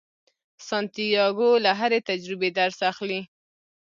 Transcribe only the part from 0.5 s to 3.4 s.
سانتیاګو له هرې تجربې درس اخلي.